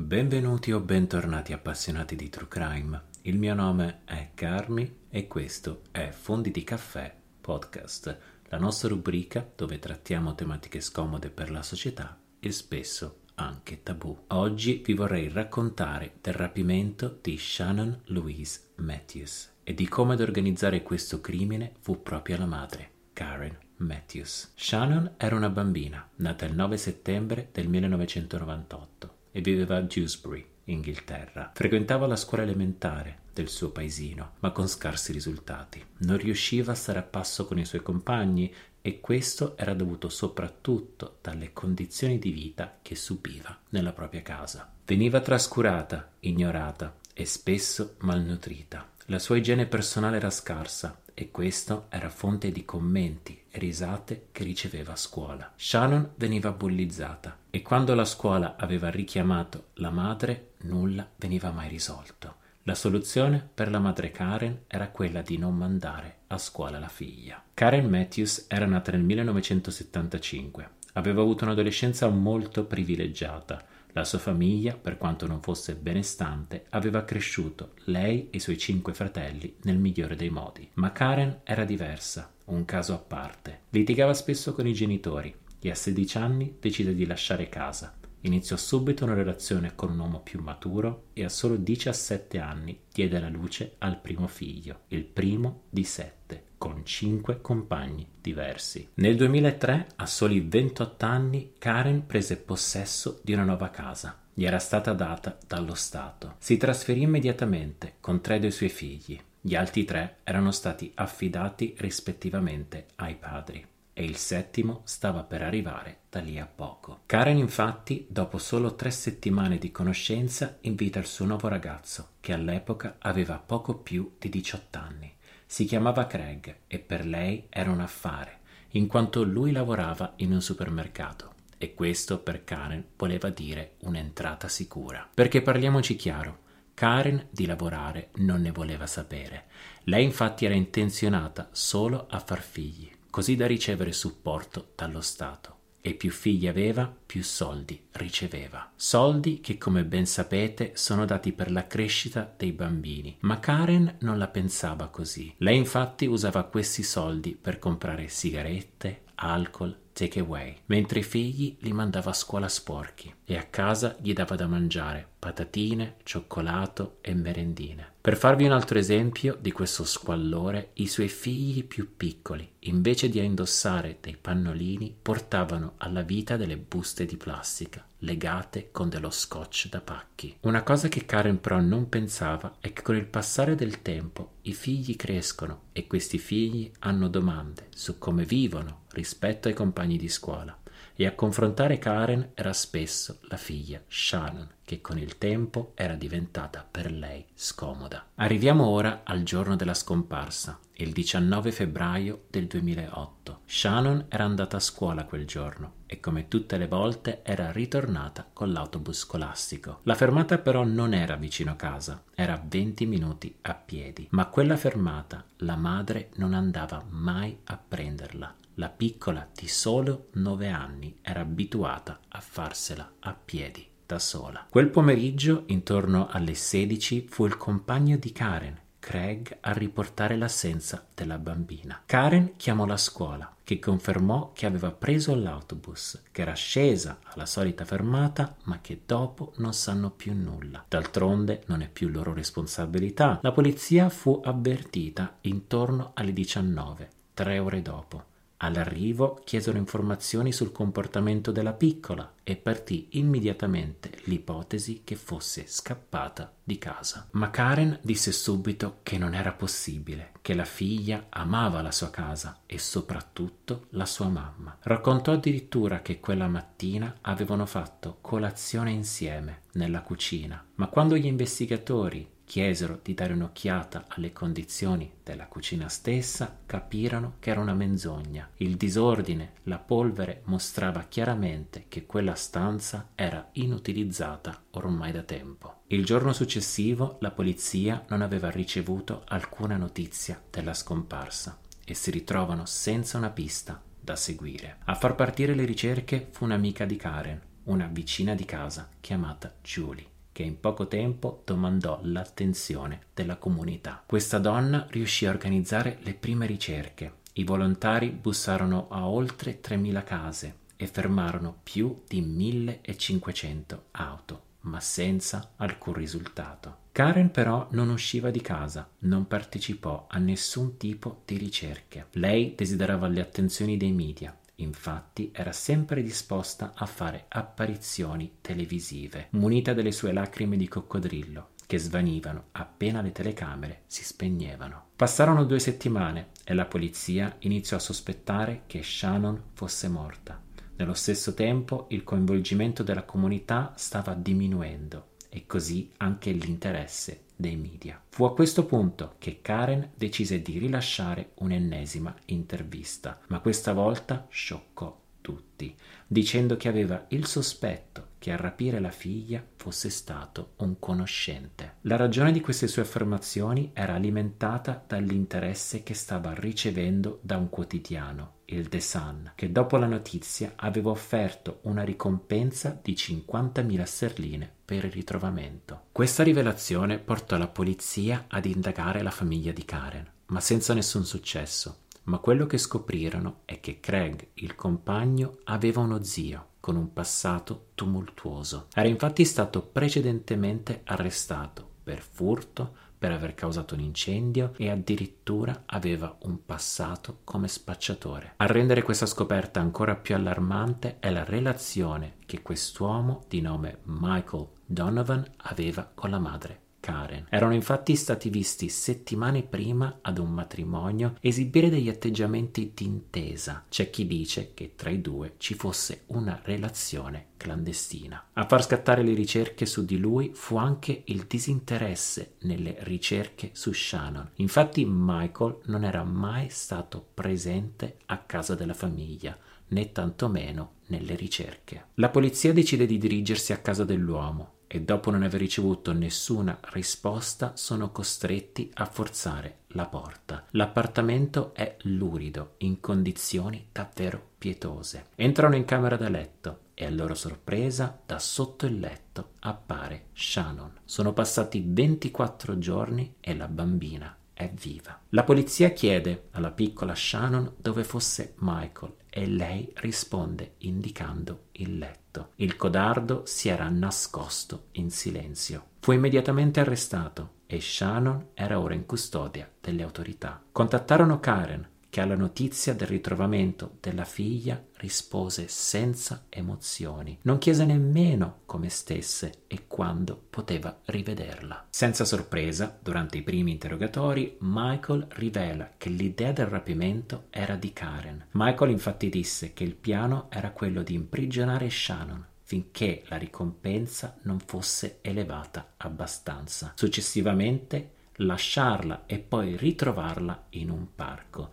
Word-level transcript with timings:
Benvenuti 0.00 0.72
o 0.72 0.80
bentornati 0.80 1.52
appassionati 1.52 2.16
di 2.16 2.30
True 2.30 2.48
Crime. 2.48 3.02
Il 3.22 3.38
mio 3.38 3.54
nome 3.54 4.00
è 4.06 4.30
Carmi 4.34 4.96
e 5.10 5.28
questo 5.28 5.82
è 5.90 6.08
Fondi 6.10 6.50
di 6.50 6.64
Caffè 6.64 7.14
Podcast, 7.38 8.18
la 8.48 8.58
nostra 8.58 8.88
rubrica 8.88 9.46
dove 9.54 9.78
trattiamo 9.78 10.34
tematiche 10.34 10.80
scomode 10.80 11.28
per 11.28 11.50
la 11.50 11.62
società 11.62 12.18
e 12.40 12.50
spesso 12.50 13.20
anche 13.34 13.82
tabù. 13.82 14.24
Oggi 14.28 14.82
vi 14.84 14.94
vorrei 14.94 15.28
raccontare 15.28 16.14
del 16.22 16.34
rapimento 16.34 17.18
di 17.20 17.36
Shannon 17.36 18.00
Louise 18.06 18.70
Matthews 18.76 19.52
e 19.62 19.74
di 19.74 19.86
come 19.86 20.14
ad 20.14 20.20
organizzare 20.20 20.82
questo 20.82 21.20
crimine 21.20 21.74
fu 21.78 22.02
proprio 22.02 22.38
la 22.38 22.46
madre, 22.46 22.90
Karen 23.12 23.56
Matthews. 23.76 24.54
Shannon 24.56 25.12
era 25.18 25.36
una 25.36 25.50
bambina, 25.50 26.08
nata 26.16 26.46
il 26.46 26.54
9 26.54 26.76
settembre 26.78 27.50
del 27.52 27.68
1998 27.68 29.18
e 29.32 29.40
viveva 29.40 29.76
a 29.76 29.80
Dewsbury, 29.80 30.44
Inghilterra. 30.64 31.50
Frequentava 31.54 32.06
la 32.06 32.16
scuola 32.16 32.44
elementare 32.44 33.18
del 33.32 33.48
suo 33.48 33.70
paesino, 33.70 34.32
ma 34.40 34.50
con 34.50 34.68
scarsi 34.68 35.12
risultati. 35.12 35.82
Non 35.98 36.16
riusciva 36.18 36.72
a 36.72 36.76
stare 36.76 36.98
a 36.98 37.02
passo 37.02 37.46
con 37.46 37.58
i 37.58 37.64
suoi 37.64 37.82
compagni 37.82 38.52
e 38.82 39.00
questo 39.00 39.56
era 39.56 39.74
dovuto 39.74 40.08
soprattutto 40.08 41.18
dalle 41.20 41.52
condizioni 41.52 42.18
di 42.18 42.30
vita 42.30 42.78
che 42.82 42.94
subiva 42.94 43.56
nella 43.70 43.92
propria 43.92 44.22
casa. 44.22 44.70
Veniva 44.84 45.20
trascurata, 45.20 46.12
ignorata 46.20 46.96
e 47.12 47.24
spesso 47.24 47.96
malnutrita. 48.00 48.88
La 49.06 49.18
sua 49.18 49.36
igiene 49.36 49.66
personale 49.66 50.16
era 50.16 50.30
scarsa 50.30 51.02
e 51.12 51.30
questo 51.30 51.86
era 51.90 52.08
fonte 52.08 52.50
di 52.50 52.64
commenti 52.64 53.39
risate 53.52 54.28
che 54.32 54.44
riceveva 54.44 54.92
a 54.92 54.96
scuola. 54.96 55.52
Shannon 55.56 56.12
veniva 56.16 56.52
bullizzata 56.52 57.38
e 57.50 57.62
quando 57.62 57.94
la 57.94 58.04
scuola 58.04 58.56
aveva 58.56 58.90
richiamato 58.90 59.68
la 59.74 59.90
madre 59.90 60.52
nulla 60.62 61.08
veniva 61.16 61.50
mai 61.50 61.68
risolto. 61.68 62.36
La 62.64 62.74
soluzione 62.74 63.48
per 63.52 63.70
la 63.70 63.78
madre 63.78 64.10
Karen 64.10 64.64
era 64.66 64.88
quella 64.88 65.22
di 65.22 65.38
non 65.38 65.56
mandare 65.56 66.18
a 66.28 66.38
scuola 66.38 66.78
la 66.78 66.88
figlia. 66.88 67.42
Karen 67.54 67.88
Matthews 67.88 68.44
era 68.48 68.66
nata 68.66 68.92
nel 68.92 69.02
1975. 69.02 70.70
Aveva 70.92 71.22
avuto 71.22 71.44
un'adolescenza 71.44 72.08
molto 72.08 72.64
privilegiata 72.64 73.64
la 73.92 74.04
sua 74.04 74.18
famiglia, 74.18 74.74
per 74.74 74.96
quanto 74.96 75.26
non 75.26 75.40
fosse 75.40 75.74
benestante, 75.74 76.66
aveva 76.70 77.04
cresciuto 77.04 77.74
lei 77.84 78.28
e 78.30 78.36
i 78.36 78.40
suoi 78.40 78.58
cinque 78.58 78.94
fratelli 78.94 79.56
nel 79.62 79.78
migliore 79.78 80.16
dei 80.16 80.30
modi. 80.30 80.68
Ma 80.74 80.92
Karen 80.92 81.40
era 81.44 81.64
diversa, 81.64 82.32
un 82.46 82.64
caso 82.64 82.94
a 82.94 82.98
parte. 82.98 83.62
Litigava 83.70 84.14
spesso 84.14 84.52
con 84.52 84.66
i 84.66 84.72
genitori 84.72 85.34
e 85.60 85.70
a 85.70 85.74
16 85.74 86.18
anni 86.18 86.56
decise 86.60 86.94
di 86.94 87.06
lasciare 87.06 87.48
casa. 87.48 87.96
Iniziò 88.22 88.56
subito 88.56 89.04
una 89.04 89.14
relazione 89.14 89.74
con 89.74 89.90
un 89.90 89.98
uomo 89.98 90.20
più 90.20 90.40
maturo 90.40 91.04
e 91.14 91.24
a 91.24 91.28
solo 91.28 91.56
17 91.56 92.38
anni 92.38 92.78
diede 92.92 93.18
la 93.18 93.30
luce 93.30 93.76
al 93.78 93.98
primo 93.98 94.26
figlio, 94.26 94.80
il 94.88 95.04
primo 95.04 95.62
di 95.70 95.84
sette 95.84 96.48
con 96.60 96.84
cinque 96.84 97.40
compagni 97.40 98.06
diversi. 98.20 98.86
Nel 98.96 99.16
2003, 99.16 99.86
a 99.96 100.04
soli 100.04 100.40
28 100.40 101.06
anni, 101.06 101.52
Karen 101.56 102.04
prese 102.04 102.36
possesso 102.36 103.18
di 103.24 103.32
una 103.32 103.44
nuova 103.44 103.70
casa. 103.70 104.18
Gli 104.34 104.44
era 104.44 104.58
stata 104.58 104.92
data 104.92 105.38
dallo 105.46 105.74
Stato. 105.74 106.34
Si 106.36 106.58
trasferì 106.58 107.00
immediatamente 107.00 107.94
con 108.00 108.20
tre 108.20 108.38
dei 108.38 108.50
suoi 108.50 108.68
figli. 108.68 109.18
Gli 109.40 109.54
altri 109.54 109.86
tre 109.86 110.18
erano 110.22 110.50
stati 110.50 110.92
affidati 110.96 111.74
rispettivamente 111.78 112.88
ai 112.96 113.14
padri 113.14 113.66
e 113.94 114.04
il 114.04 114.16
settimo 114.16 114.82
stava 114.84 115.22
per 115.22 115.40
arrivare 115.40 116.00
da 116.10 116.20
lì 116.20 116.38
a 116.38 116.46
poco. 116.46 117.00
Karen 117.06 117.38
infatti, 117.38 118.06
dopo 118.06 118.36
solo 118.36 118.74
tre 118.74 118.90
settimane 118.90 119.56
di 119.56 119.70
conoscenza, 119.70 120.58
invita 120.60 120.98
il 120.98 121.06
suo 121.06 121.24
nuovo 121.24 121.48
ragazzo, 121.48 122.10
che 122.20 122.34
all'epoca 122.34 122.96
aveva 122.98 123.38
poco 123.38 123.76
più 123.76 124.12
di 124.18 124.28
18 124.28 124.78
anni. 124.78 125.14
Si 125.52 125.64
chiamava 125.64 126.06
Craig 126.06 126.58
e 126.68 126.78
per 126.78 127.04
lei 127.04 127.46
era 127.48 127.72
un 127.72 127.80
affare, 127.80 128.38
in 128.74 128.86
quanto 128.86 129.24
lui 129.24 129.50
lavorava 129.50 130.12
in 130.18 130.30
un 130.30 130.40
supermercato 130.40 131.34
e 131.58 131.74
questo 131.74 132.20
per 132.20 132.44
Karen 132.44 132.90
voleva 132.96 133.30
dire 133.30 133.72
un'entrata 133.80 134.46
sicura. 134.46 135.10
Perché 135.12 135.42
parliamoci 135.42 135.96
chiaro, 135.96 136.38
Karen 136.72 137.26
di 137.30 137.46
lavorare 137.46 138.10
non 138.18 138.42
ne 138.42 138.52
voleva 138.52 138.86
sapere. 138.86 139.46
Lei 139.86 140.04
infatti 140.04 140.44
era 140.44 140.54
intenzionata 140.54 141.48
solo 141.50 142.06
a 142.08 142.20
far 142.20 142.42
figli, 142.42 142.88
così 143.10 143.34
da 143.34 143.48
ricevere 143.48 143.90
supporto 143.90 144.70
dallo 144.76 145.00
Stato 145.00 145.59
e 145.80 145.94
più 145.94 146.10
figli 146.10 146.46
aveva, 146.46 146.92
più 147.06 147.22
soldi 147.22 147.80
riceveva. 147.92 148.70
Soldi 148.76 149.40
che, 149.40 149.58
come 149.58 149.84
ben 149.84 150.06
sapete, 150.06 150.72
sono 150.74 151.04
dati 151.04 151.32
per 151.32 151.50
la 151.50 151.66
crescita 151.66 152.32
dei 152.36 152.52
bambini. 152.52 153.16
Ma 153.20 153.38
Karen 153.38 153.96
non 154.00 154.18
la 154.18 154.28
pensava 154.28 154.88
così. 154.88 155.32
Lei 155.38 155.56
infatti 155.56 156.06
usava 156.06 156.44
questi 156.44 156.82
soldi 156.82 157.36
per 157.40 157.58
comprare 157.58 158.08
sigarette, 158.08 159.02
alcol, 159.16 159.76
take 159.92 160.20
away, 160.20 160.56
mentre 160.66 161.00
i 161.00 161.04
figli 161.04 161.56
li 161.60 161.72
mandava 161.72 162.10
a 162.10 162.14
scuola 162.14 162.48
sporchi 162.48 163.12
e 163.24 163.36
a 163.36 163.44
casa 163.44 163.96
gli 164.00 164.12
dava 164.12 164.34
da 164.34 164.46
mangiare 164.46 165.09
patatine, 165.20 165.96
cioccolato 166.02 166.96
e 167.02 167.14
merendine. 167.14 167.92
Per 168.00 168.16
farvi 168.16 168.46
un 168.46 168.52
altro 168.52 168.78
esempio 168.78 169.36
di 169.38 169.52
questo 169.52 169.84
squallore, 169.84 170.70
i 170.74 170.88
suoi 170.88 171.08
figli 171.08 171.64
più 171.64 171.96
piccoli, 171.96 172.50
invece 172.60 173.10
di 173.10 173.22
indossare 173.22 173.98
dei 174.00 174.16
pannolini, 174.16 174.96
portavano 175.00 175.74
alla 175.76 176.02
vita 176.02 176.36
delle 176.36 176.56
buste 176.56 177.04
di 177.04 177.16
plastica 177.16 177.84
legate 178.00 178.70
con 178.70 178.88
dello 178.88 179.10
scotch 179.10 179.68
da 179.68 179.80
pacchi. 179.80 180.36
Una 180.40 180.62
cosa 180.62 180.88
che 180.88 181.04
Karen 181.04 181.40
però 181.40 181.60
non 181.60 181.88
pensava 181.88 182.56
è 182.60 182.72
che 182.72 182.82
con 182.82 182.96
il 182.96 183.06
passare 183.06 183.54
del 183.54 183.82
tempo 183.82 184.36
i 184.42 184.54
figli 184.54 184.96
crescono 184.96 185.64
e 185.72 185.86
questi 185.86 186.18
figli 186.18 186.70
hanno 186.80 187.08
domande 187.08 187.66
su 187.74 187.98
come 187.98 188.24
vivono 188.24 188.84
rispetto 188.92 189.48
ai 189.48 189.54
compagni 189.54 189.96
di 189.96 190.08
scuola 190.08 190.56
e 191.00 191.06
a 191.06 191.14
confrontare 191.14 191.78
Karen 191.78 192.32
era 192.34 192.52
spesso 192.52 193.20
la 193.22 193.38
figlia 193.38 193.82
Shannon, 193.88 194.46
che 194.62 194.82
con 194.82 194.98
il 194.98 195.16
tempo 195.16 195.72
era 195.74 195.94
diventata 195.94 196.62
per 196.70 196.92
lei 196.92 197.24
scomoda. 197.32 198.08
Arriviamo 198.16 198.66
ora 198.66 199.00
al 199.04 199.22
giorno 199.22 199.56
della 199.56 199.72
scomparsa, 199.72 200.58
il 200.74 200.92
19 200.92 201.52
febbraio 201.52 202.24
del 202.28 202.46
2008. 202.46 203.19
Shannon 203.52 204.04
era 204.08 204.22
andata 204.22 204.58
a 204.58 204.60
scuola 204.60 205.04
quel 205.04 205.26
giorno 205.26 205.78
e 205.86 205.98
come 205.98 206.28
tutte 206.28 206.56
le 206.56 206.68
volte 206.68 207.22
era 207.24 207.50
ritornata 207.50 208.24
con 208.32 208.52
l'autobus 208.52 208.98
scolastico. 208.98 209.80
La 209.82 209.96
fermata 209.96 210.38
però 210.38 210.62
non 210.62 210.94
era 210.94 211.16
vicino 211.16 211.56
casa, 211.56 212.04
era 212.14 212.40
20 212.40 212.86
minuti 212.86 213.34
a 213.42 213.54
piedi, 213.54 214.06
ma 214.12 214.26
quella 214.26 214.56
fermata 214.56 215.24
la 215.38 215.56
madre 215.56 216.10
non 216.14 216.32
andava 216.32 216.84
mai 216.90 217.36
a 217.42 217.58
prenderla 217.58 218.36
la 218.54 218.68
piccola 218.68 219.28
di 219.34 219.48
solo 219.48 220.10
nove 220.12 220.48
anni 220.48 220.98
era 221.02 221.22
abituata 221.22 221.98
a 222.06 222.20
farsela 222.20 222.92
a 223.00 223.14
piedi 223.14 223.66
da 223.84 223.98
sola. 223.98 224.46
Quel 224.48 224.68
pomeriggio, 224.68 225.42
intorno 225.46 226.06
alle 226.08 226.34
16, 226.34 227.06
fu 227.08 227.26
il 227.26 227.36
compagno 227.36 227.96
di 227.96 228.12
Karen, 228.12 228.58
Craig, 228.80 229.36
a 229.40 229.52
riportare 229.52 230.16
l'assenza 230.16 230.84
della 230.94 231.18
bambina. 231.18 231.82
Karen 231.86 232.32
chiamò 232.36 232.66
la 232.66 232.78
scuola, 232.78 233.32
che 233.44 233.58
confermò 233.58 234.32
che 234.32 234.46
aveva 234.46 234.72
preso 234.72 235.14
l'autobus, 235.14 236.02
che 236.10 236.22
era 236.22 236.32
scesa 236.32 236.98
alla 237.04 237.26
solita 237.26 237.64
fermata, 237.64 238.36
ma 238.44 238.60
che 238.60 238.80
dopo 238.84 239.32
non 239.36 239.52
sanno 239.52 239.90
più 239.90 240.14
nulla. 240.14 240.64
D'altronde 240.66 241.42
non 241.46 241.60
è 241.60 241.68
più 241.68 241.88
loro 241.88 242.12
responsabilità. 242.12 243.20
La 243.22 243.32
polizia 243.32 243.88
fu 243.90 244.20
avvertita 244.24 245.18
intorno 245.22 245.92
alle 245.94 246.12
19, 246.12 246.88
tre 247.14 247.38
ore 247.38 247.62
dopo. 247.62 248.04
All'arrivo 248.42 249.20
chiesero 249.24 249.58
informazioni 249.58 250.32
sul 250.32 250.50
comportamento 250.50 251.30
della 251.30 251.52
piccola 251.52 252.14
e 252.22 252.36
partì 252.36 252.88
immediatamente 252.92 253.90
l'ipotesi 254.04 254.80
che 254.82 254.96
fosse 254.96 255.44
scappata 255.46 256.32
di 256.42 256.56
casa. 256.56 257.08
Ma 257.12 257.30
Karen 257.30 257.78
disse 257.82 258.12
subito 258.12 258.78
che 258.82 258.96
non 258.96 259.14
era 259.14 259.32
possibile, 259.32 260.12
che 260.22 260.34
la 260.34 260.46
figlia 260.46 261.06
amava 261.10 261.60
la 261.60 261.70
sua 261.70 261.90
casa 261.90 262.40
e 262.46 262.58
soprattutto 262.58 263.66
la 263.70 263.84
sua 263.84 264.08
mamma. 264.08 264.56
Raccontò 264.62 265.12
addirittura 265.12 265.82
che 265.82 266.00
quella 266.00 266.28
mattina 266.28 266.96
avevano 267.02 267.44
fatto 267.44 267.98
colazione 268.00 268.70
insieme 268.70 269.42
nella 269.52 269.82
cucina, 269.82 270.42
ma 270.54 270.68
quando 270.68 270.96
gli 270.96 271.06
investigatori 271.06 272.09
chiesero 272.30 272.78
di 272.80 272.94
dare 272.94 273.12
un'occhiata 273.12 273.86
alle 273.88 274.12
condizioni 274.12 274.88
della 275.02 275.26
cucina 275.26 275.68
stessa, 275.68 276.38
capirono 276.46 277.14
che 277.18 277.30
era 277.30 277.40
una 277.40 277.54
menzogna. 277.54 278.30
Il 278.36 278.56
disordine, 278.56 279.32
la 279.44 279.58
polvere 279.58 280.22
mostrava 280.26 280.84
chiaramente 280.84 281.64
che 281.66 281.86
quella 281.86 282.14
stanza 282.14 282.90
era 282.94 283.30
inutilizzata 283.32 284.44
ormai 284.50 284.92
da 284.92 285.02
tempo. 285.02 285.62
Il 285.66 285.84
giorno 285.84 286.12
successivo 286.12 286.98
la 287.00 287.10
polizia 287.10 287.84
non 287.88 288.00
aveva 288.00 288.30
ricevuto 288.30 289.02
alcuna 289.08 289.56
notizia 289.56 290.22
della 290.30 290.54
scomparsa 290.54 291.36
e 291.64 291.74
si 291.74 291.90
ritrovano 291.90 292.46
senza 292.46 292.96
una 292.96 293.10
pista 293.10 293.60
da 293.80 293.96
seguire. 293.96 294.58
A 294.66 294.76
far 294.76 294.94
partire 294.94 295.34
le 295.34 295.44
ricerche 295.44 296.06
fu 296.12 296.26
un'amica 296.26 296.64
di 296.64 296.76
Karen, 296.76 297.20
una 297.46 297.66
vicina 297.66 298.14
di 298.14 298.24
casa 298.24 298.68
chiamata 298.78 299.34
Julie 299.42 299.98
che 300.20 300.26
in 300.26 300.38
poco 300.38 300.68
tempo 300.68 301.22
domandò 301.24 301.80
l'attenzione 301.82 302.88
della 302.92 303.16
comunità. 303.16 303.82
Questa 303.86 304.18
donna 304.18 304.66
riuscì 304.68 305.06
a 305.06 305.10
organizzare 305.10 305.78
le 305.80 305.94
prime 305.94 306.26
ricerche. 306.26 306.98
I 307.14 307.24
volontari 307.24 307.88
bussarono 307.88 308.68
a 308.68 308.86
oltre 308.86 309.40
3.000 309.40 309.82
case 309.82 310.34
e 310.56 310.66
fermarono 310.66 311.38
più 311.42 311.84
di 311.88 312.02
1.500 312.02 313.58
auto, 313.70 314.22
ma 314.40 314.60
senza 314.60 315.32
alcun 315.36 315.72
risultato. 315.72 316.58
Karen 316.72 317.10
però 317.10 317.48
non 317.52 317.70
usciva 317.70 318.10
di 318.10 318.20
casa, 318.20 318.68
non 318.80 319.06
partecipò 319.06 319.86
a 319.88 319.98
nessun 319.98 320.58
tipo 320.58 321.00
di 321.06 321.16
ricerche. 321.16 321.86
Lei 321.92 322.34
desiderava 322.36 322.88
le 322.88 323.00
attenzioni 323.00 323.56
dei 323.56 323.72
media, 323.72 324.14
Infatti 324.40 325.10
era 325.12 325.32
sempre 325.32 325.82
disposta 325.82 326.52
a 326.54 326.66
fare 326.66 327.06
apparizioni 327.08 328.18
televisive, 328.20 329.08
munita 329.10 329.52
delle 329.52 329.72
sue 329.72 329.92
lacrime 329.92 330.36
di 330.36 330.48
coccodrillo, 330.48 331.30
che 331.46 331.58
svanivano 331.58 332.26
appena 332.32 332.80
le 332.80 332.92
telecamere 332.92 333.62
si 333.66 333.84
spegnevano. 333.84 334.68
Passarono 334.76 335.24
due 335.24 335.38
settimane 335.38 336.10
e 336.24 336.34
la 336.34 336.46
polizia 336.46 337.16
iniziò 337.20 337.56
a 337.56 337.60
sospettare 337.60 338.42
che 338.46 338.62
Shannon 338.62 339.30
fosse 339.32 339.68
morta. 339.68 340.22
Nello 340.56 340.74
stesso 340.74 341.14
tempo 341.14 341.66
il 341.70 341.84
coinvolgimento 341.84 342.62
della 342.62 342.84
comunità 342.84 343.54
stava 343.56 343.94
diminuendo 343.94 344.89
e 345.10 345.26
così 345.26 345.70
anche 345.76 346.12
l'interesse 346.12 347.02
dei 347.16 347.36
media. 347.36 347.80
Fu 347.90 348.04
a 348.04 348.14
questo 348.14 348.46
punto 348.46 348.94
che 348.98 349.20
Karen 349.20 349.72
decise 349.74 350.22
di 350.22 350.38
rilasciare 350.38 351.10
un'ennesima 351.16 351.94
intervista, 352.06 352.98
ma 353.08 353.20
questa 353.20 353.52
volta 353.52 354.06
scioccò 354.08 354.78
tutti, 355.02 355.54
dicendo 355.86 356.36
che 356.36 356.48
aveva 356.48 356.86
il 356.88 357.06
sospetto 357.06 357.88
che 357.98 358.12
a 358.12 358.16
rapire 358.16 358.60
la 358.60 358.70
figlia 358.70 359.22
fosse 359.36 359.68
stato 359.68 360.32
un 360.36 360.58
conoscente. 360.58 361.56
La 361.62 361.76
ragione 361.76 362.12
di 362.12 362.20
queste 362.20 362.48
sue 362.48 362.62
affermazioni 362.62 363.50
era 363.52 363.74
alimentata 363.74 364.64
dall'interesse 364.66 365.62
che 365.62 365.74
stava 365.74 366.14
ricevendo 366.14 367.00
da 367.02 367.18
un 367.18 367.28
quotidiano, 367.28 368.19
il 368.36 368.48
The 368.48 368.60
Sun, 368.60 369.12
che 369.14 369.32
dopo 369.32 369.56
la 369.56 369.66
notizia 369.66 370.32
aveva 370.36 370.70
offerto 370.70 371.40
una 371.42 371.62
ricompensa 371.62 372.58
di 372.62 372.74
50.000 372.74 373.62
sterline 373.64 374.32
per 374.44 374.64
il 374.64 374.72
ritrovamento. 374.72 375.66
Questa 375.72 376.02
rivelazione 376.02 376.78
portò 376.78 377.16
la 377.16 377.28
polizia 377.28 378.06
ad 378.08 378.24
indagare 378.24 378.82
la 378.82 378.90
famiglia 378.90 379.32
di 379.32 379.44
Karen, 379.44 379.90
ma 380.06 380.20
senza 380.20 380.54
nessun 380.54 380.84
successo. 380.84 381.60
Ma 381.84 381.98
quello 381.98 382.26
che 382.26 382.38
scoprirono 382.38 383.20
è 383.24 383.40
che 383.40 383.58
Craig, 383.60 384.08
il 384.14 384.34
compagno, 384.34 385.18
aveva 385.24 385.60
uno 385.60 385.82
zio 385.82 386.26
con 386.40 386.56
un 386.56 386.72
passato 386.72 387.48
tumultuoso. 387.54 388.46
Era 388.54 388.68
infatti 388.68 389.04
stato 389.04 389.42
precedentemente 389.42 390.62
arrestato 390.64 391.48
per 391.62 391.80
furto, 391.80 392.56
per 392.80 392.92
aver 392.92 393.14
causato 393.14 393.54
un 393.54 393.60
incendio 393.60 394.32
e 394.38 394.48
addirittura 394.48 395.42
aveva 395.44 395.98
un 396.04 396.24
passato 396.24 397.00
come 397.04 397.28
spacciatore. 397.28 398.14
A 398.16 398.24
rendere 398.24 398.62
questa 398.62 398.86
scoperta 398.86 399.38
ancora 399.38 399.76
più 399.76 399.94
allarmante 399.94 400.78
è 400.80 400.88
la 400.88 401.04
relazione 401.04 401.96
che 402.06 402.22
quest'uomo 402.22 403.04
di 403.06 403.20
nome 403.20 403.58
Michael 403.64 404.28
Donovan 404.46 405.04
aveva 405.18 405.70
con 405.74 405.90
la 405.90 405.98
madre 405.98 406.48
Karen. 406.60 407.06
Erano 407.08 407.34
infatti 407.34 407.74
stati 407.74 408.10
visti 408.10 408.48
settimane 408.48 409.22
prima 409.22 409.78
ad 409.80 409.98
un 409.98 410.10
matrimonio 410.10 410.96
esibire 411.00 411.48
degli 411.48 411.68
atteggiamenti 411.68 412.52
d'intesa. 412.54 413.46
C'è 413.48 413.70
chi 413.70 413.86
dice 413.86 414.32
che 414.34 414.52
tra 414.54 414.70
i 414.70 414.80
due 414.80 415.14
ci 415.16 415.34
fosse 415.34 415.84
una 415.86 416.20
relazione 416.22 417.08
clandestina. 417.16 418.10
A 418.12 418.26
far 418.26 418.42
scattare 418.44 418.82
le 418.82 418.94
ricerche 418.94 419.46
su 419.46 419.64
di 419.64 419.78
lui 419.78 420.12
fu 420.14 420.36
anche 420.36 420.82
il 420.86 421.06
disinteresse 421.08 422.14
nelle 422.20 422.56
ricerche 422.60 423.30
su 423.32 423.52
Shannon. 423.52 424.10
Infatti 424.16 424.64
Michael 424.66 425.38
non 425.46 425.64
era 425.64 425.82
mai 425.82 426.28
stato 426.28 426.86
presente 426.94 427.78
a 427.86 427.98
casa 427.98 428.34
della 428.34 428.54
famiglia 428.54 429.16
né 429.48 429.72
tantomeno 429.72 430.52
nelle 430.66 430.94
ricerche. 430.94 431.66
La 431.74 431.88
polizia 431.88 432.32
decide 432.32 432.66
di 432.66 432.78
dirigersi 432.78 433.32
a 433.32 433.38
casa 433.38 433.64
dell'uomo 433.64 434.38
e 434.52 434.62
dopo 434.62 434.90
non 434.90 435.04
aver 435.04 435.20
ricevuto 435.20 435.72
nessuna 435.72 436.36
risposta 436.50 437.36
sono 437.36 437.70
costretti 437.70 438.50
a 438.54 438.64
forzare 438.64 439.42
la 439.52 439.66
porta. 439.66 440.26
L'appartamento 440.30 441.32
è 441.34 441.54
lurido, 441.62 442.34
in 442.38 442.58
condizioni 442.58 443.46
davvero 443.52 444.08
pietose. 444.18 444.86
Entrano 444.96 445.36
in 445.36 445.44
camera 445.44 445.76
da 445.76 445.88
letto 445.88 446.38
e 446.54 446.64
a 446.64 446.70
loro 446.70 446.94
sorpresa 446.94 447.78
da 447.86 448.00
sotto 448.00 448.46
il 448.46 448.58
letto 448.58 449.10
appare 449.20 449.86
Shannon. 449.94 450.50
Sono 450.64 450.92
passati 450.92 451.44
24 451.46 452.36
giorni 452.38 452.94
e 452.98 453.14
la 453.14 453.28
bambina 453.28 453.96
è 454.12 454.28
viva. 454.34 454.80
La 454.88 455.04
polizia 455.04 455.50
chiede 455.50 456.08
alla 456.10 456.32
piccola 456.32 456.74
Shannon 456.74 457.34
dove 457.36 457.62
fosse 457.62 458.14
Michael 458.18 458.78
e 458.90 459.06
lei 459.06 459.50
risponde 459.56 460.34
indicando 460.38 461.26
il 461.32 461.56
letto. 461.58 462.10
Il 462.16 462.36
codardo 462.36 463.02
si 463.06 463.28
era 463.28 463.48
nascosto 463.48 464.48
in 464.52 464.70
silenzio. 464.70 465.46
Fu 465.60 465.72
immediatamente 465.72 466.40
arrestato 466.40 467.18
e 467.26 467.40
Shannon 467.40 468.08
era 468.14 468.40
ora 468.40 468.54
in 468.54 468.66
custodia 468.66 469.30
delle 469.40 469.62
autorità. 469.62 470.20
Contattarono 470.32 470.98
Karen, 470.98 471.48
che 471.70 471.80
alla 471.80 471.96
notizia 471.96 472.52
del 472.52 472.66
ritrovamento 472.66 473.56
della 473.60 473.84
figlia 473.84 474.42
rispose 474.54 475.28
senza 475.28 476.04
emozioni. 476.08 476.98
Non 477.02 477.18
chiese 477.18 477.44
nemmeno 477.44 478.18
come 478.26 478.48
stesse 478.48 479.22
e 479.28 479.46
quando 479.46 479.98
poteva 480.10 480.60
rivederla. 480.66 481.46
Senza 481.48 481.84
sorpresa, 481.84 482.58
durante 482.60 482.98
i 482.98 483.02
primi 483.02 483.30
interrogatori, 483.30 484.16
Michael 484.20 484.88
rivela 484.90 485.52
che 485.56 485.70
l'idea 485.70 486.12
del 486.12 486.26
rapimento 486.26 487.04
era 487.10 487.36
di 487.36 487.52
Karen. 487.52 488.06
Michael 488.10 488.50
infatti 488.50 488.88
disse 488.88 489.32
che 489.32 489.44
il 489.44 489.54
piano 489.54 490.08
era 490.10 490.32
quello 490.32 490.62
di 490.62 490.74
imprigionare 490.74 491.48
Shannon 491.48 492.08
finché 492.30 492.84
la 492.86 492.96
ricompensa 492.96 493.96
non 494.02 494.20
fosse 494.20 494.78
elevata 494.82 495.54
abbastanza. 495.56 496.52
Successivamente 496.54 497.72
lasciarla 497.96 498.84
e 498.86 498.98
poi 498.98 499.36
ritrovarla 499.36 500.26
in 500.30 500.50
un 500.50 500.68
parco 500.74 501.30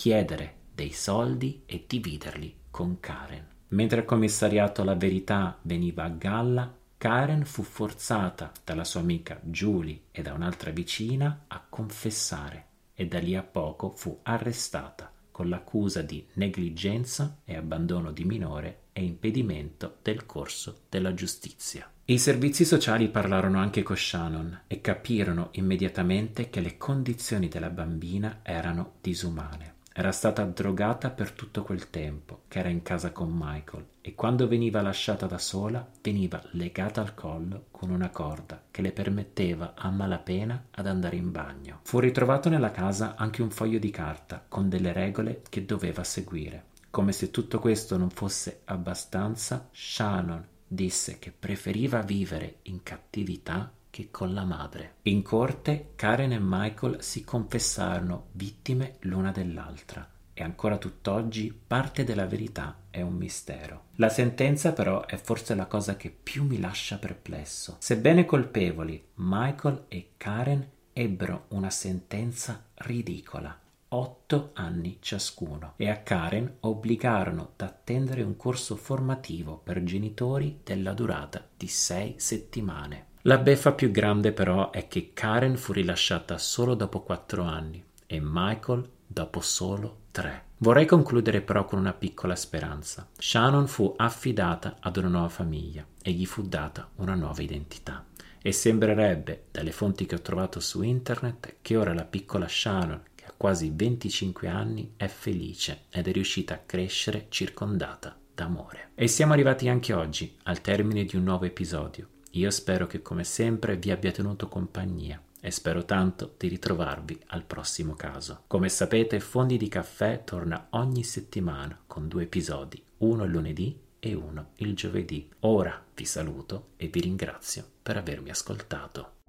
chiedere 0.00 0.54
dei 0.74 0.92
soldi 0.92 1.64
e 1.66 1.84
dividerli 1.86 2.54
con 2.70 3.00
Karen. 3.00 3.46
Mentre 3.68 3.98
il 3.98 4.06
commissariato 4.06 4.82
La 4.82 4.94
Verità 4.94 5.58
veniva 5.60 6.04
a 6.04 6.08
galla, 6.08 6.74
Karen 6.96 7.44
fu 7.44 7.62
forzata 7.62 8.50
dalla 8.64 8.84
sua 8.84 9.00
amica 9.00 9.38
Julie 9.42 10.04
e 10.10 10.22
da 10.22 10.32
un'altra 10.32 10.70
vicina 10.70 11.44
a 11.48 11.62
confessare 11.68 12.64
e 12.94 13.06
da 13.08 13.18
lì 13.18 13.36
a 13.36 13.42
poco 13.42 13.92
fu 13.94 14.20
arrestata 14.22 15.12
con 15.30 15.50
l'accusa 15.50 16.00
di 16.00 16.26
negligenza 16.32 17.40
e 17.44 17.54
abbandono 17.54 18.10
di 18.10 18.24
minore 18.24 18.84
e 18.92 19.04
impedimento 19.04 19.98
del 20.00 20.24
corso 20.24 20.84
della 20.88 21.12
giustizia. 21.12 21.86
I 22.06 22.16
servizi 22.16 22.64
sociali 22.64 23.10
parlarono 23.10 23.58
anche 23.58 23.82
con 23.82 23.98
Shannon 23.98 24.62
e 24.66 24.80
capirono 24.80 25.50
immediatamente 25.52 26.48
che 26.48 26.60
le 26.60 26.78
condizioni 26.78 27.48
della 27.48 27.68
bambina 27.68 28.40
erano 28.42 28.94
disumane. 29.02 29.69
Era 29.92 30.12
stata 30.12 30.44
drogata 30.44 31.10
per 31.10 31.32
tutto 31.32 31.64
quel 31.64 31.90
tempo 31.90 32.42
che 32.46 32.60
era 32.60 32.68
in 32.68 32.82
casa 32.82 33.10
con 33.10 33.28
Michael 33.32 33.86
e 34.00 34.14
quando 34.14 34.46
veniva 34.46 34.80
lasciata 34.80 35.26
da 35.26 35.38
sola 35.38 35.84
veniva 36.00 36.40
legata 36.52 37.00
al 37.00 37.14
collo 37.14 37.66
con 37.72 37.90
una 37.90 38.08
corda 38.10 38.62
che 38.70 38.82
le 38.82 38.92
permetteva 38.92 39.74
a 39.74 39.90
malapena 39.90 40.66
ad 40.70 40.86
andare 40.86 41.16
in 41.16 41.32
bagno. 41.32 41.80
Fu 41.82 41.98
ritrovato 41.98 42.48
nella 42.48 42.70
casa 42.70 43.16
anche 43.16 43.42
un 43.42 43.50
foglio 43.50 43.80
di 43.80 43.90
carta 43.90 44.44
con 44.46 44.68
delle 44.68 44.92
regole 44.92 45.42
che 45.48 45.66
doveva 45.66 46.04
seguire. 46.04 46.66
Come 46.88 47.10
se 47.10 47.32
tutto 47.32 47.58
questo 47.58 47.96
non 47.96 48.10
fosse 48.10 48.60
abbastanza, 48.66 49.68
Shannon 49.72 50.46
disse 50.66 51.18
che 51.18 51.32
preferiva 51.36 52.00
vivere 52.02 52.58
in 52.62 52.84
cattività 52.84 53.72
che 53.90 54.08
con 54.10 54.32
la 54.32 54.44
madre. 54.44 54.94
In 55.02 55.22
corte 55.22 55.92
Karen 55.96 56.32
e 56.32 56.38
Michael 56.40 57.02
si 57.02 57.24
confessarono 57.24 58.28
vittime 58.32 58.96
l'una 59.00 59.32
dell'altra 59.32 60.08
e 60.32 60.42
ancora 60.42 60.78
tutt'oggi 60.78 61.52
parte 61.66 62.02
della 62.02 62.26
verità 62.26 62.84
è 62.88 63.02
un 63.02 63.14
mistero. 63.14 63.88
La 63.96 64.08
sentenza 64.08 64.72
però 64.72 65.04
è 65.04 65.16
forse 65.16 65.54
la 65.54 65.66
cosa 65.66 65.96
che 65.96 66.10
più 66.10 66.44
mi 66.44 66.58
lascia 66.58 66.96
perplesso. 66.96 67.76
Sebbene 67.78 68.24
colpevoli, 68.24 69.04
Michael 69.16 69.84
e 69.88 70.12
Karen 70.16 70.66
ebbero 70.94 71.44
una 71.48 71.68
sentenza 71.68 72.64
ridicola. 72.74 73.58
Otto 73.92 74.52
anni 74.54 74.98
ciascuno 75.00 75.74
e 75.76 75.90
a 75.90 75.98
Karen 75.98 76.58
obbligarono 76.60 77.50
ad 77.56 77.60
attendere 77.60 78.22
un 78.22 78.36
corso 78.36 78.76
formativo 78.76 79.58
per 79.58 79.82
genitori 79.82 80.60
della 80.62 80.92
durata 80.92 81.44
di 81.56 81.66
sei 81.66 82.14
settimane. 82.16 83.08
La 83.24 83.36
beffa 83.36 83.72
più 83.72 83.90
grande 83.90 84.32
però 84.32 84.70
è 84.70 84.88
che 84.88 85.10
Karen 85.12 85.58
fu 85.58 85.72
rilasciata 85.72 86.38
solo 86.38 86.74
dopo 86.74 87.02
quattro 87.02 87.42
anni 87.42 87.84
e 88.06 88.18
Michael 88.22 88.88
dopo 89.06 89.42
solo 89.42 90.04
tre. 90.10 90.44
Vorrei 90.56 90.86
concludere 90.86 91.42
però 91.42 91.66
con 91.66 91.78
una 91.78 91.92
piccola 91.92 92.34
speranza. 92.34 93.06
Shannon 93.18 93.66
fu 93.66 93.92
affidata 93.94 94.76
ad 94.80 94.96
una 94.96 95.08
nuova 95.08 95.28
famiglia 95.28 95.84
e 96.02 96.12
gli 96.12 96.24
fu 96.24 96.40
data 96.40 96.88
una 96.96 97.14
nuova 97.14 97.42
identità. 97.42 98.06
E 98.40 98.52
sembrerebbe, 98.52 99.48
dalle 99.50 99.72
fonti 99.72 100.06
che 100.06 100.14
ho 100.14 100.22
trovato 100.22 100.58
su 100.58 100.80
internet, 100.80 101.56
che 101.60 101.76
ora 101.76 101.92
la 101.92 102.04
piccola 102.04 102.48
Shannon, 102.48 103.02
che 103.14 103.26
ha 103.26 103.34
quasi 103.36 103.70
25 103.70 104.48
anni, 104.48 104.94
è 104.96 105.08
felice 105.08 105.82
ed 105.90 106.08
è 106.08 106.12
riuscita 106.12 106.54
a 106.54 106.62
crescere 106.64 107.26
circondata 107.28 108.16
d'amore. 108.34 108.92
E 108.94 109.08
siamo 109.08 109.34
arrivati 109.34 109.68
anche 109.68 109.92
oggi 109.92 110.38
al 110.44 110.62
termine 110.62 111.04
di 111.04 111.16
un 111.16 111.24
nuovo 111.24 111.44
episodio. 111.44 112.08
Io 112.34 112.50
spero 112.50 112.86
che 112.86 113.02
come 113.02 113.24
sempre 113.24 113.76
vi 113.76 113.90
abbia 113.90 114.12
tenuto 114.12 114.46
compagnia 114.48 115.20
e 115.40 115.50
spero 115.50 115.84
tanto 115.84 116.34
di 116.36 116.48
ritrovarvi 116.48 117.18
al 117.28 117.44
prossimo 117.44 117.94
caso. 117.94 118.42
Come 118.46 118.68
sapete, 118.68 119.18
Fondi 119.18 119.56
di 119.56 119.68
Caffè 119.68 120.22
torna 120.24 120.68
ogni 120.70 121.02
settimana 121.02 121.76
con 121.86 122.06
due 122.06 122.24
episodi, 122.24 122.80
uno 122.98 123.24
il 123.24 123.30
lunedì 123.30 123.76
e 123.98 124.14
uno 124.14 124.50
il 124.56 124.74
giovedì. 124.74 125.28
Ora 125.40 125.82
vi 125.94 126.04
saluto 126.04 126.68
e 126.76 126.86
vi 126.86 127.00
ringrazio 127.00 127.64
per 127.82 127.96
avermi 127.96 128.30
ascoltato. 128.30 129.19